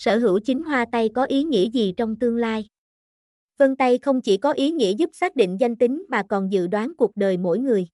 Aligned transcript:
Sở 0.00 0.18
hữu 0.18 0.40
chính 0.40 0.62
hoa 0.62 0.84
tay 0.92 1.08
có 1.14 1.24
ý 1.24 1.44
nghĩa 1.44 1.70
gì 1.70 1.94
trong 1.96 2.16
tương 2.16 2.36
lai? 2.36 2.66
Vân 3.58 3.76
tay 3.76 3.98
không 3.98 4.20
chỉ 4.20 4.36
có 4.36 4.52
ý 4.52 4.70
nghĩa 4.70 4.94
giúp 4.98 5.10
xác 5.12 5.36
định 5.36 5.56
danh 5.60 5.76
tính 5.76 6.04
mà 6.08 6.22
còn 6.28 6.52
dự 6.52 6.66
đoán 6.66 6.92
cuộc 6.96 7.16
đời 7.16 7.36
mỗi 7.36 7.58
người. 7.58 7.86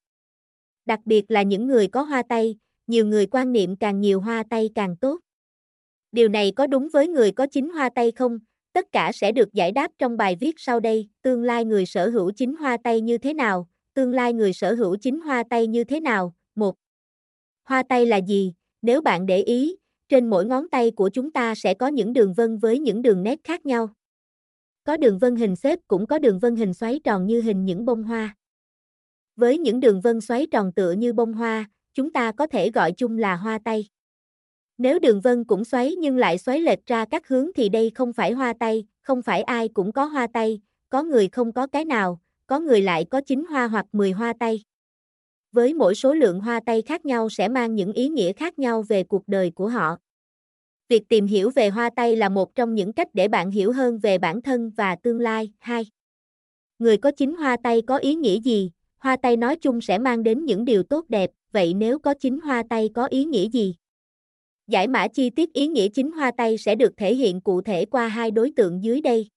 Đặc 0.85 0.99
biệt 1.05 1.31
là 1.31 1.41
những 1.43 1.67
người 1.67 1.87
có 1.87 2.01
hoa 2.01 2.23
tay, 2.29 2.57
nhiều 2.87 3.05
người 3.05 3.25
quan 3.25 3.51
niệm 3.51 3.75
càng 3.75 4.01
nhiều 4.01 4.21
hoa 4.21 4.43
tay 4.49 4.69
càng 4.75 4.97
tốt. 4.97 5.19
Điều 6.11 6.29
này 6.29 6.51
có 6.55 6.67
đúng 6.67 6.87
với 6.93 7.07
người 7.07 7.31
có 7.31 7.47
chính 7.51 7.69
hoa 7.69 7.89
tay 7.95 8.11
không? 8.11 8.39
Tất 8.73 8.91
cả 8.91 9.11
sẽ 9.13 9.31
được 9.31 9.53
giải 9.53 9.71
đáp 9.71 9.91
trong 9.99 10.17
bài 10.17 10.37
viết 10.39 10.55
sau 10.57 10.79
đây. 10.79 11.09
Tương 11.21 11.43
lai 11.43 11.65
người 11.65 11.85
sở 11.85 12.09
hữu 12.09 12.31
chính 12.31 12.55
hoa 12.55 12.77
tay 12.83 13.01
như 13.01 13.17
thế 13.17 13.33
nào? 13.33 13.67
Tương 13.93 14.11
lai 14.11 14.33
người 14.33 14.53
sở 14.53 14.73
hữu 14.73 14.95
chính 15.01 15.19
hoa 15.19 15.43
tay 15.49 15.67
như 15.67 15.83
thế 15.83 15.99
nào? 15.99 16.35
Một, 16.55 16.75
Hoa 17.63 17.83
tay 17.89 18.05
là 18.05 18.17
gì? 18.17 18.53
Nếu 18.81 19.01
bạn 19.01 19.25
để 19.25 19.41
ý, 19.41 19.75
trên 20.09 20.29
mỗi 20.29 20.45
ngón 20.45 20.69
tay 20.69 20.91
của 20.91 21.09
chúng 21.09 21.31
ta 21.31 21.55
sẽ 21.55 21.73
có 21.73 21.87
những 21.87 22.13
đường 22.13 22.33
vân 22.33 22.57
với 22.57 22.79
những 22.79 23.01
đường 23.01 23.23
nét 23.23 23.39
khác 23.43 23.65
nhau. 23.65 23.89
Có 24.83 24.97
đường 24.97 25.19
vân 25.19 25.35
hình 25.35 25.55
xếp 25.55 25.79
cũng 25.87 26.07
có 26.07 26.19
đường 26.19 26.39
vân 26.39 26.55
hình 26.55 26.73
xoáy 26.73 26.99
tròn 27.03 27.27
như 27.27 27.41
hình 27.41 27.65
những 27.65 27.85
bông 27.85 28.03
hoa. 28.03 28.35
Với 29.35 29.57
những 29.57 29.79
đường 29.79 30.01
vân 30.01 30.21
xoáy 30.21 30.47
tròn 30.51 30.71
tựa 30.71 30.91
như 30.91 31.13
bông 31.13 31.33
hoa, 31.33 31.69
chúng 31.93 32.13
ta 32.13 32.31
có 32.31 32.47
thể 32.47 32.71
gọi 32.71 32.91
chung 32.91 33.17
là 33.17 33.35
hoa 33.35 33.59
tay. 33.65 33.87
Nếu 34.77 34.99
đường 34.99 35.21
vân 35.21 35.43
cũng 35.43 35.65
xoáy 35.65 35.95
nhưng 35.95 36.17
lại 36.17 36.37
xoáy 36.37 36.61
lệch 36.61 36.85
ra 36.85 37.05
các 37.05 37.27
hướng 37.27 37.49
thì 37.55 37.69
đây 37.69 37.91
không 37.95 38.13
phải 38.13 38.31
hoa 38.31 38.53
tay, 38.59 38.85
không 39.01 39.21
phải 39.21 39.41
ai 39.41 39.67
cũng 39.67 39.91
có 39.91 40.05
hoa 40.05 40.27
tay, 40.33 40.61
có 40.89 41.03
người 41.03 41.27
không 41.27 41.53
có 41.53 41.67
cái 41.67 41.85
nào, 41.85 42.19
có 42.47 42.59
người 42.59 42.81
lại 42.81 43.05
có 43.05 43.21
9 43.21 43.45
hoa 43.49 43.67
hoặc 43.67 43.85
10 43.91 44.11
hoa 44.11 44.33
tay. 44.39 44.63
Với 45.51 45.73
mỗi 45.73 45.95
số 45.95 46.13
lượng 46.13 46.39
hoa 46.39 46.59
tay 46.65 46.81
khác 46.81 47.05
nhau 47.05 47.29
sẽ 47.29 47.47
mang 47.47 47.75
những 47.75 47.93
ý 47.93 48.09
nghĩa 48.09 48.33
khác 48.33 48.59
nhau 48.59 48.81
về 48.81 49.03
cuộc 49.03 49.27
đời 49.27 49.51
của 49.51 49.67
họ. 49.67 49.97
Việc 50.89 51.09
tìm 51.09 51.27
hiểu 51.27 51.49
về 51.49 51.69
hoa 51.69 51.89
tay 51.95 52.15
là 52.15 52.29
một 52.29 52.55
trong 52.55 52.75
những 52.75 52.93
cách 52.93 53.07
để 53.13 53.27
bạn 53.27 53.51
hiểu 53.51 53.71
hơn 53.71 53.99
về 53.99 54.17
bản 54.17 54.41
thân 54.41 54.71
và 54.77 54.95
tương 54.95 55.19
lai. 55.19 55.51
2. 55.59 55.85
Người 56.79 56.97
có 56.97 57.11
chính 57.11 57.35
hoa 57.35 57.57
tay 57.63 57.81
có 57.81 57.97
ý 57.97 58.15
nghĩa 58.15 58.39
gì? 58.39 58.71
Hoa 58.97 59.17
tay 59.21 59.37
nói 59.37 59.55
chung 59.55 59.81
sẽ 59.81 59.97
mang 59.97 60.23
đến 60.23 60.45
những 60.45 60.65
điều 60.65 60.83
tốt 60.83 61.05
đẹp, 61.09 61.31
vậy 61.51 61.73
nếu 61.73 61.99
có 61.99 62.13
chính 62.13 62.39
hoa 62.39 62.63
tay 62.69 62.89
có 62.93 63.05
ý 63.05 63.25
nghĩa 63.25 63.49
gì? 63.49 63.75
Giải 64.67 64.87
mã 64.87 65.07
chi 65.07 65.29
tiết 65.29 65.53
ý 65.53 65.67
nghĩa 65.67 65.87
chính 65.87 66.11
hoa 66.11 66.31
tay 66.37 66.57
sẽ 66.57 66.75
được 66.75 66.97
thể 66.97 67.15
hiện 67.15 67.41
cụ 67.41 67.61
thể 67.61 67.85
qua 67.85 68.07
hai 68.07 68.31
đối 68.31 68.51
tượng 68.55 68.83
dưới 68.83 69.01
đây. 69.01 69.27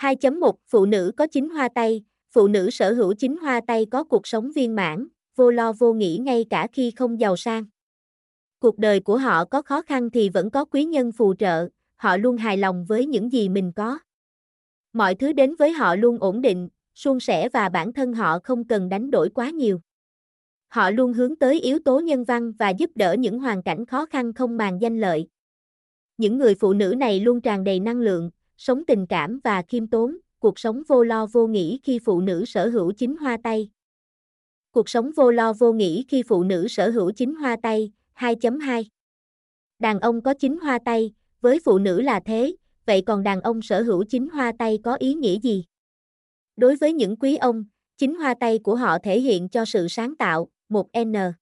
2.1 0.00 0.52
Phụ 0.66 0.86
nữ 0.86 1.12
có 1.16 1.26
chính 1.26 1.48
hoa 1.48 1.68
tay, 1.74 2.04
phụ 2.30 2.48
nữ 2.48 2.70
sở 2.70 2.92
hữu 2.92 3.14
chính 3.14 3.36
hoa 3.36 3.60
tay 3.66 3.86
có 3.90 4.04
cuộc 4.04 4.26
sống 4.26 4.52
viên 4.52 4.76
mãn, 4.76 5.08
vô 5.36 5.50
lo 5.50 5.72
vô 5.72 5.92
nghĩ 5.92 6.18
ngay 6.22 6.44
cả 6.50 6.66
khi 6.72 6.90
không 6.90 7.20
giàu 7.20 7.36
sang. 7.36 7.64
Cuộc 8.58 8.78
đời 8.78 9.00
của 9.00 9.16
họ 9.18 9.44
có 9.44 9.62
khó 9.62 9.82
khăn 9.82 10.10
thì 10.10 10.28
vẫn 10.28 10.50
có 10.50 10.64
quý 10.64 10.84
nhân 10.84 11.12
phù 11.12 11.34
trợ, 11.34 11.68
họ 11.96 12.16
luôn 12.16 12.36
hài 12.36 12.56
lòng 12.56 12.84
với 12.84 13.06
những 13.06 13.32
gì 13.32 13.48
mình 13.48 13.72
có. 13.76 13.98
Mọi 14.92 15.14
thứ 15.14 15.32
đến 15.32 15.54
với 15.58 15.72
họ 15.72 15.96
luôn 15.96 16.18
ổn 16.18 16.40
định, 16.40 16.68
suôn 16.94 17.20
sẻ 17.20 17.48
và 17.48 17.68
bản 17.68 17.92
thân 17.92 18.12
họ 18.12 18.38
không 18.44 18.64
cần 18.64 18.88
đánh 18.88 19.10
đổi 19.10 19.30
quá 19.30 19.50
nhiều. 19.50 19.80
Họ 20.68 20.90
luôn 20.90 21.12
hướng 21.12 21.36
tới 21.36 21.60
yếu 21.60 21.78
tố 21.78 22.00
nhân 22.00 22.24
văn 22.24 22.52
và 22.52 22.70
giúp 22.70 22.90
đỡ 22.94 23.12
những 23.18 23.38
hoàn 23.38 23.62
cảnh 23.62 23.86
khó 23.86 24.06
khăn 24.06 24.32
không 24.32 24.56
màng 24.56 24.80
danh 24.80 25.00
lợi. 25.00 25.28
Những 26.16 26.38
người 26.38 26.54
phụ 26.54 26.72
nữ 26.72 26.94
này 26.98 27.20
luôn 27.20 27.40
tràn 27.40 27.64
đầy 27.64 27.80
năng 27.80 28.00
lượng, 28.00 28.30
sống 28.56 28.84
tình 28.86 29.06
cảm 29.06 29.40
và 29.44 29.62
khiêm 29.62 29.86
tốn, 29.86 30.16
cuộc 30.38 30.58
sống 30.58 30.82
vô 30.88 31.04
lo 31.04 31.26
vô 31.26 31.46
nghĩ 31.46 31.80
khi 31.82 31.98
phụ 31.98 32.20
nữ 32.20 32.44
sở 32.44 32.68
hữu 32.68 32.92
chính 32.92 33.16
hoa 33.16 33.36
tay. 33.42 33.70
Cuộc 34.74 34.88
sống 34.88 35.10
vô 35.16 35.30
lo 35.30 35.52
vô 35.52 35.72
nghĩ 35.72 36.04
khi 36.08 36.22
phụ 36.22 36.42
nữ 36.42 36.68
sở 36.68 36.90
hữu 36.90 37.10
chính 37.10 37.34
hoa 37.34 37.56
tay, 37.62 37.92
2.2 38.16 38.84
Đàn 39.78 40.00
ông 40.00 40.22
có 40.22 40.34
chính 40.34 40.58
hoa 40.58 40.78
tay, 40.84 41.12
với 41.40 41.60
phụ 41.64 41.78
nữ 41.78 42.00
là 42.00 42.20
thế, 42.26 42.56
vậy 42.86 43.02
còn 43.06 43.22
đàn 43.22 43.40
ông 43.40 43.62
sở 43.62 43.82
hữu 43.82 44.04
chính 44.08 44.28
hoa 44.28 44.52
tay 44.58 44.78
có 44.84 44.94
ý 44.94 45.14
nghĩa 45.14 45.38
gì? 45.38 45.64
Đối 46.56 46.76
với 46.76 46.92
những 46.92 47.16
quý 47.16 47.36
ông, 47.36 47.64
chính 47.98 48.14
hoa 48.14 48.34
tay 48.40 48.58
của 48.58 48.76
họ 48.76 48.98
thể 48.98 49.20
hiện 49.20 49.48
cho 49.48 49.64
sự 49.64 49.88
sáng 49.88 50.16
tạo, 50.16 50.48
1n 50.68 51.32